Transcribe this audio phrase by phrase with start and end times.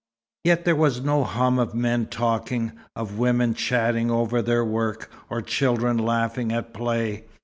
[0.43, 5.43] Yet there was no hum of men talking, of women chatting over their work, or
[5.43, 7.25] children laughing at play.